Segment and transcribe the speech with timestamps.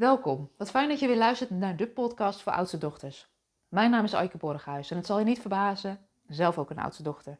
[0.00, 0.50] Welkom.
[0.56, 3.28] Wat fijn dat je weer luistert naar de podcast voor oudste dochters.
[3.68, 7.02] Mijn naam is Aike Borghuis en het zal je niet verbazen, zelf ook een oudste
[7.02, 7.38] dochter.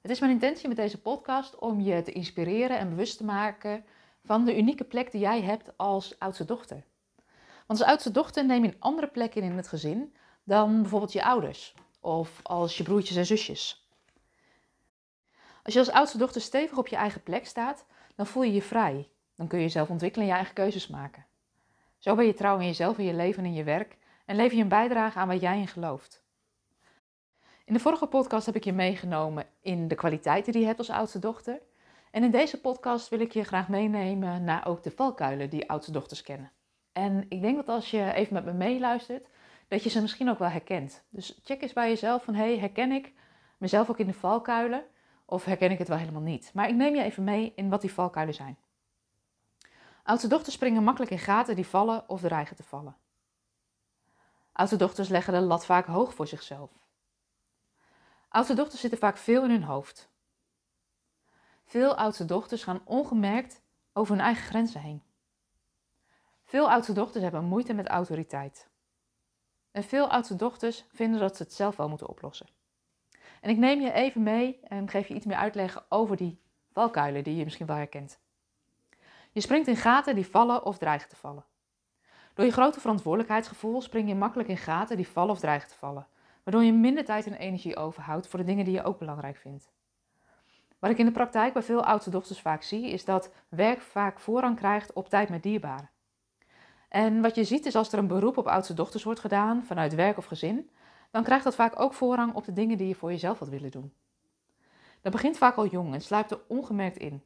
[0.00, 3.84] Het is mijn intentie met deze podcast om je te inspireren en bewust te maken
[4.24, 6.84] van de unieke plek die jij hebt als oudste dochter.
[7.66, 10.14] Want als oudste dochter neem je een andere plek in in het gezin
[10.44, 13.88] dan bijvoorbeeld je ouders of als je broertjes en zusjes.
[15.62, 17.84] Als je als oudste dochter stevig op je eigen plek staat,
[18.14, 19.08] dan voel je je vrij.
[19.34, 21.26] Dan kun je jezelf ontwikkelen en je eigen keuzes maken.
[22.04, 24.56] Zo ben je trouw in jezelf, in je leven en in je werk en lever
[24.56, 26.22] je een bijdrage aan wat jij in gelooft.
[27.64, 30.90] In de vorige podcast heb ik je meegenomen in de kwaliteiten die je hebt als
[30.90, 31.62] oudste dochter.
[32.10, 35.92] En in deze podcast wil ik je graag meenemen naar ook de valkuilen die oudste
[35.92, 36.52] dochters kennen.
[36.92, 39.26] En ik denk dat als je even met me meeluistert,
[39.68, 41.04] dat je ze misschien ook wel herkent.
[41.10, 43.12] Dus check eens bij jezelf van, hey, herken ik
[43.58, 44.84] mezelf ook in de valkuilen?
[45.24, 46.50] Of herken ik het wel helemaal niet?
[46.54, 48.56] Maar ik neem je even mee in wat die valkuilen zijn.
[50.04, 52.96] Oudste dochters springen makkelijk in gaten die vallen of dreigen te vallen.
[54.52, 56.70] Oudste dochters leggen de lat vaak hoog voor zichzelf.
[58.28, 60.08] Oudste dochters zitten vaak veel in hun hoofd.
[61.64, 65.02] Veel oudste dochters gaan ongemerkt over hun eigen grenzen heen.
[66.44, 68.68] Veel oudste dochters hebben moeite met autoriteit.
[69.70, 72.48] En veel oudste dochters vinden dat ze het zelf wel moeten oplossen.
[73.40, 77.24] En ik neem je even mee en geef je iets meer uitleg over die valkuilen
[77.24, 78.22] die je misschien wel herkent.
[79.34, 81.44] Je springt in gaten die vallen of dreigen te vallen.
[82.34, 86.06] Door je grote verantwoordelijkheidsgevoel spring je makkelijk in gaten die vallen of dreigen te vallen,
[86.44, 89.72] waardoor je minder tijd en energie overhoudt voor de dingen die je ook belangrijk vindt.
[90.78, 94.20] Wat ik in de praktijk bij veel oudste dochters vaak zie, is dat werk vaak
[94.20, 95.90] voorrang krijgt op tijd met dierbaren.
[96.88, 99.94] En wat je ziet is als er een beroep op oudste dochters wordt gedaan vanuit
[99.94, 100.70] werk of gezin,
[101.10, 103.70] dan krijgt dat vaak ook voorrang op de dingen die je voor jezelf wilt willen
[103.70, 103.92] doen.
[105.00, 107.22] Dat begint vaak al jong en sluipt er ongemerkt in.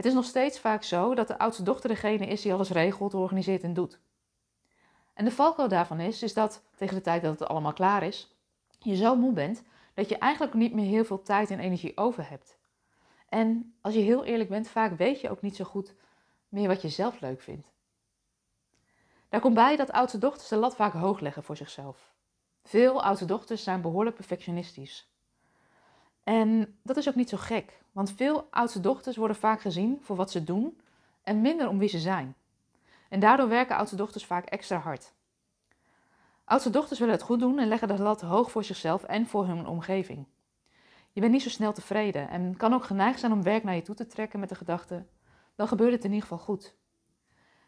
[0.00, 3.14] Het is nog steeds vaak zo dat de oudste dochter degene is die alles regelt,
[3.14, 4.00] organiseert en doet.
[5.14, 8.36] En de valkuil daarvan is, is dat tegen de tijd dat het allemaal klaar is,
[8.78, 9.62] je zo moe bent
[9.94, 12.58] dat je eigenlijk niet meer heel veel tijd en energie over hebt.
[13.28, 15.94] En als je heel eerlijk bent, vaak weet je ook niet zo goed
[16.48, 17.68] meer wat je zelf leuk vindt.
[19.28, 22.12] Daar komt bij dat oudste dochters de lat vaak hoog leggen voor zichzelf.
[22.62, 25.12] Veel oudste dochters zijn behoorlijk perfectionistisch.
[26.24, 30.16] En dat is ook niet zo gek, want veel oudste dochters worden vaak gezien voor
[30.16, 30.80] wat ze doen
[31.22, 32.34] en minder om wie ze zijn.
[33.08, 35.12] En daardoor werken oudste dochters vaak extra hard.
[36.44, 39.46] Oudste dochters willen het goed doen en leggen de lat hoog voor zichzelf en voor
[39.46, 40.26] hun omgeving.
[41.12, 43.82] Je bent niet zo snel tevreden en kan ook geneigd zijn om werk naar je
[43.82, 45.06] toe te trekken met de gedachte:
[45.54, 46.74] dan gebeurt het in ieder geval goed.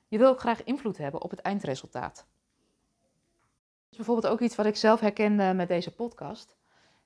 [0.08, 2.14] Je wil ook graag invloed hebben op het eindresultaat.
[2.14, 6.56] Dat is bijvoorbeeld ook iets wat ik zelf herkende met deze podcast.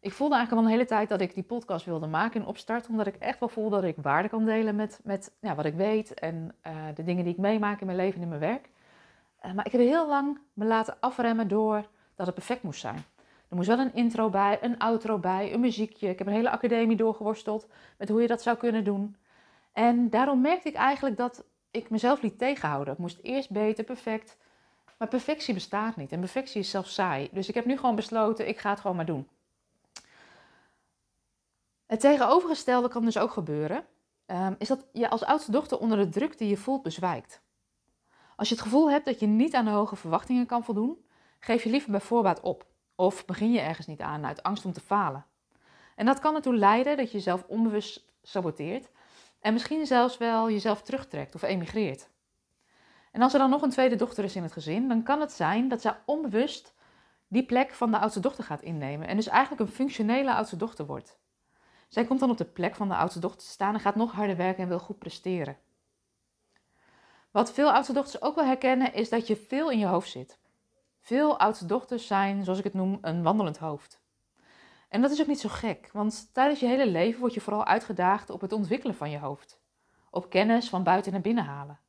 [0.07, 2.89] Ik voelde eigenlijk al een hele tijd dat ik die podcast wilde maken in opstart,
[2.89, 5.75] omdat ik echt wel voel dat ik waarde kan delen met, met ja, wat ik
[5.75, 8.69] weet en uh, de dingen die ik meemaak in mijn leven en in mijn werk.
[9.45, 13.05] Uh, maar ik heb heel lang me laten afremmen door dat het perfect moest zijn.
[13.49, 16.09] Er moest wel een intro bij, een outro bij, een muziekje.
[16.09, 17.67] Ik heb een hele academie doorgeworsteld
[17.99, 19.17] met hoe je dat zou kunnen doen.
[19.73, 22.89] En daarom merkte ik eigenlijk dat ik mezelf liet tegenhouden.
[22.89, 24.37] Het moest eerst beter, perfect.
[24.99, 27.29] Maar perfectie bestaat niet en perfectie is zelfs saai.
[27.33, 29.29] Dus ik heb nu gewoon besloten, ik ga het gewoon maar doen.
[31.87, 33.85] Het tegenovergestelde kan dus ook gebeuren,
[34.27, 37.43] um, is dat je als oudste dochter onder de druk die je voelt bezwijkt.
[38.37, 41.05] Als je het gevoel hebt dat je niet aan de hoge verwachtingen kan voldoen,
[41.39, 42.67] geef je liever bij voorbaat op.
[42.95, 45.27] Of begin je ergens niet aan uit angst om te falen.
[45.95, 48.91] En dat kan ertoe leiden dat je jezelf onbewust saboteert
[49.41, 52.09] en misschien zelfs wel jezelf terugtrekt of emigreert.
[53.13, 55.33] En als er dan nog een tweede dochter is in het gezin, dan kan het
[55.33, 56.75] zijn dat zij onbewust
[57.29, 60.87] die plek van de oudste dochter gaat innemen en dus eigenlijk een functionele oudste dochter
[60.87, 61.19] wordt.
[61.89, 64.13] Zij komt dan op de plek van de oudste dochter te staan en gaat nog
[64.13, 65.59] harder werken en wil goed presteren.
[67.31, 70.39] Wat veel oudste dochters ook wel herkennen, is dat je veel in je hoofd zit.
[71.01, 74.01] Veel oudste dochters zijn, zoals ik het noem, een wandelend hoofd.
[74.89, 77.65] En dat is ook niet zo gek, want tijdens je hele leven word je vooral
[77.65, 79.61] uitgedaagd op het ontwikkelen van je hoofd.
[80.11, 81.81] Op kennis van buiten naar binnen halen.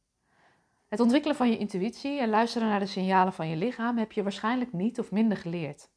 [0.87, 4.23] Het ontwikkelen van je intuïtie en luisteren naar de signalen van je lichaam heb je
[4.23, 5.89] waarschijnlijk niet of minder geleerd.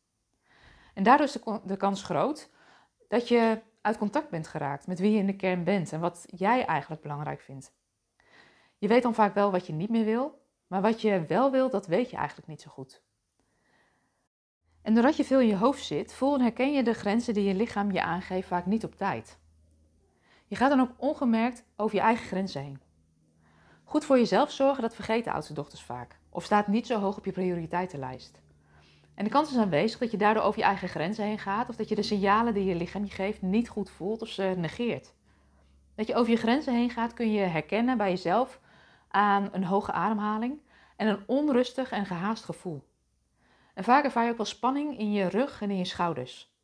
[0.95, 2.51] En daardoor is de, de kans groot
[3.09, 6.25] dat je uit contact bent geraakt met wie je in de kern bent en wat
[6.27, 7.73] jij eigenlijk belangrijk vindt.
[8.79, 11.71] Je weet dan vaak wel wat je niet meer wil, maar wat je wel wil,
[11.71, 13.03] dat weet je eigenlijk niet zo goed.
[14.83, 17.45] En doordat je veel in je hoofd zit, voel en herken je de grenzen die
[17.45, 19.39] je lichaam je aangeeft vaak niet op tijd.
[20.47, 22.81] Je gaat dan ook ongemerkt over je eigen grenzen heen.
[23.85, 27.25] Goed voor jezelf zorgen, dat vergeten oudste dochters vaak, of staat niet zo hoog op
[27.25, 28.43] je prioriteitenlijst.
[29.15, 31.77] En de kans is aanwezig dat je daardoor over je eigen grenzen heen gaat, of
[31.77, 35.15] dat je de signalen die je lichaam je geeft niet goed voelt of ze negeert.
[35.95, 38.61] Dat je over je grenzen heen gaat kun je herkennen bij jezelf
[39.09, 40.61] aan een hoge ademhaling
[40.97, 42.89] en een onrustig en gehaast gevoel.
[43.75, 46.55] En vaak ervaar je ook wel spanning in je rug en in je schouders.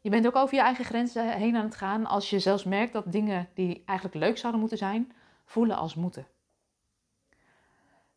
[0.00, 2.92] Je bent ook over je eigen grenzen heen aan het gaan als je zelfs merkt
[2.92, 5.12] dat dingen die eigenlijk leuk zouden moeten zijn,
[5.44, 6.26] voelen als moeten.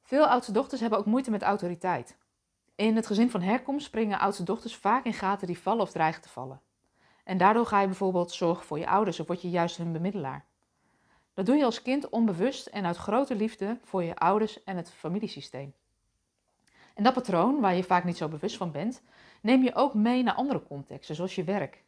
[0.04, 2.18] Veel oudste dochters hebben ook moeite met autoriteit.
[2.78, 6.22] In het gezin van herkomst springen oudste dochters vaak in gaten die vallen of dreigen
[6.22, 6.62] te vallen.
[7.24, 10.46] En daardoor ga je bijvoorbeeld zorgen voor je ouders of word je juist hun bemiddelaar.
[11.34, 14.92] Dat doe je als kind onbewust en uit grote liefde voor je ouders en het
[14.92, 15.74] familiesysteem.
[16.94, 19.02] En dat patroon, waar je vaak niet zo bewust van bent,
[19.42, 21.84] neem je ook mee naar andere contexten, zoals je werk.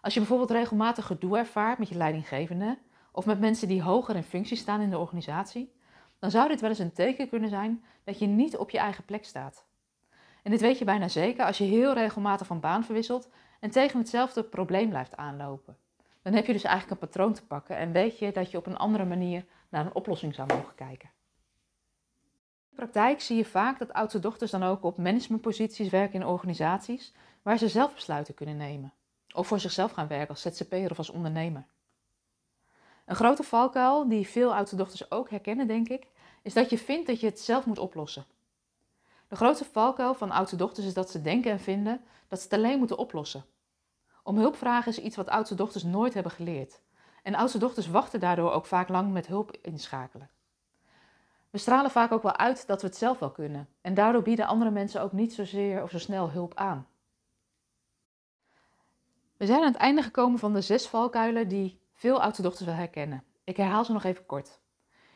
[0.00, 2.78] Als je bijvoorbeeld regelmatig gedoe ervaart met je leidinggevende
[3.12, 5.72] of met mensen die hoger in functie staan in de organisatie,
[6.18, 9.04] dan zou dit wel eens een teken kunnen zijn dat je niet op je eigen
[9.04, 9.66] plek staat.
[10.46, 13.28] En dit weet je bijna zeker als je heel regelmatig van baan verwisselt
[13.60, 15.76] en tegen hetzelfde probleem blijft aanlopen.
[16.22, 18.66] Dan heb je dus eigenlijk een patroon te pakken en weet je dat je op
[18.66, 21.10] een andere manier naar een oplossing zou mogen kijken.
[22.58, 26.26] In de praktijk zie je vaak dat oudste dochters dan ook op managementposities werken in
[26.26, 28.92] organisaties waar ze zelf besluiten kunnen nemen.
[29.34, 31.66] Of voor zichzelf gaan werken als ZZP'er of als ondernemer.
[33.04, 36.06] Een grote valkuil die veel oudste dochters ook herkennen, denk ik,
[36.42, 38.26] is dat je vindt dat je het zelf moet oplossen.
[39.28, 42.54] De grootste valkuil van oudste dochters is dat ze denken en vinden dat ze het
[42.54, 43.44] alleen moeten oplossen.
[44.22, 46.82] Om hulp vragen is iets wat oudste dochters nooit hebben geleerd.
[47.22, 50.30] En oudste dochters wachten daardoor ook vaak lang met hulp inschakelen.
[51.50, 53.68] We stralen vaak ook wel uit dat we het zelf wel kunnen.
[53.80, 56.86] En daardoor bieden andere mensen ook niet zozeer of zo snel hulp aan.
[59.36, 62.74] We zijn aan het einde gekomen van de zes valkuilen die veel oudste dochters wel
[62.74, 63.24] herkennen.
[63.44, 64.60] Ik herhaal ze nog even kort.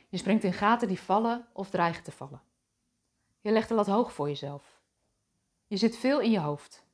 [0.08, 2.40] Je springt in gaten die vallen of dreigen te vallen.
[3.40, 4.80] Je legt de lat hoog voor jezelf.
[5.66, 6.84] Je zit veel in je hoofd.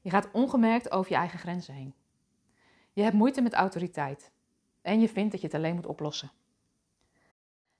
[0.00, 1.94] Je gaat ongemerkt over je eigen grenzen heen.
[2.92, 4.30] Je hebt moeite met autoriteit.
[4.82, 6.30] En je vindt dat je het alleen moet oplossen.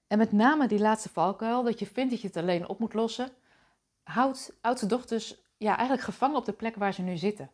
[0.07, 2.93] En met name die laatste valkuil, dat je vindt dat je het alleen op moet
[2.93, 3.31] lossen,
[4.03, 7.51] houdt oudste dochters ja, eigenlijk gevangen op de plek waar ze nu zitten.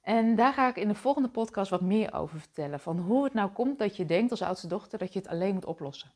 [0.00, 2.80] En daar ga ik in de volgende podcast wat meer over vertellen.
[2.80, 5.54] Van hoe het nou komt dat je denkt als oudste dochter dat je het alleen
[5.54, 6.10] moet oplossen.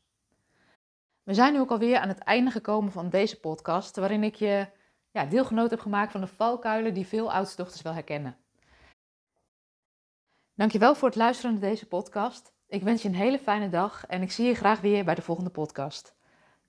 [1.29, 4.67] We zijn nu ook alweer aan het einde gekomen van deze podcast, waarin ik je
[5.11, 8.37] ja, deelgenoot heb gemaakt van de valkuilen die veel oudste dochters wel herkennen.
[10.55, 12.53] Dankjewel voor het luisteren naar deze podcast.
[12.67, 15.21] Ik wens je een hele fijne dag en ik zie je graag weer bij de
[15.21, 16.15] volgende podcast.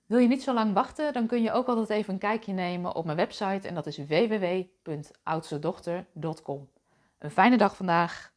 [0.05, 2.95] Wil je niet zo lang wachten, dan kun je ook altijd even een kijkje nemen
[2.95, 6.69] op mijn website en dat is www.oudstedochter.com.
[7.17, 8.33] Een fijne dag vandaag.